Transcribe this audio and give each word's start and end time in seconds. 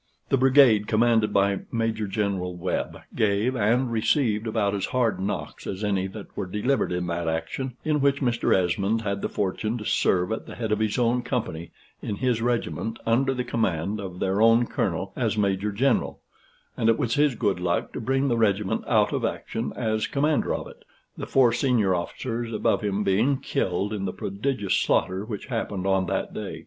The 0.29 0.37
brigade 0.37 0.87
commanded 0.87 1.31
by 1.31 1.59
Major 1.71 2.07
General 2.07 2.55
Webb 2.55 3.03
gave 3.15 3.55
and 3.55 3.91
received 3.91 4.47
about 4.47 4.73
as 4.73 4.87
hard 4.87 5.19
knocks 5.19 5.67
as 5.67 5.83
any 5.83 6.07
that 6.07 6.35
were 6.35 6.47
delivered 6.47 6.91
in 6.91 7.05
that 7.05 7.27
action, 7.29 7.77
in 7.85 8.01
which 8.01 8.19
Mr. 8.19 8.51
Esmond 8.51 9.01
had 9.03 9.21
the 9.21 9.29
fortune 9.29 9.77
to 9.77 9.85
serve 9.85 10.31
at 10.31 10.47
the 10.47 10.55
head 10.55 10.71
of 10.71 10.79
his 10.79 10.97
own 10.97 11.21
company 11.21 11.69
in 12.01 12.15
his 12.15 12.41
regiment, 12.41 12.97
under 13.05 13.31
the 13.31 13.43
command 13.43 13.99
of 13.99 14.17
their 14.19 14.41
own 14.41 14.65
Colonel 14.65 15.13
as 15.15 15.37
Major 15.37 15.71
General; 15.71 16.19
and 16.75 16.89
it 16.89 16.97
was 16.97 17.13
his 17.13 17.35
good 17.35 17.59
luck 17.59 17.93
to 17.93 18.01
bring 18.01 18.27
the 18.27 18.37
regiment 18.37 18.83
out 18.87 19.13
of 19.13 19.23
action 19.23 19.71
as 19.75 20.07
commander 20.07 20.51
of 20.55 20.65
it, 20.67 20.83
the 21.15 21.27
four 21.27 21.53
senior 21.53 21.93
officers 21.93 22.51
above 22.51 22.81
him 22.81 23.03
being 23.03 23.37
killed 23.37 23.93
in 23.93 24.05
the 24.05 24.13
prodigious 24.13 24.73
slaughter 24.73 25.23
which 25.23 25.45
happened 25.45 25.85
on 25.85 26.07
that 26.07 26.33
day. 26.33 26.59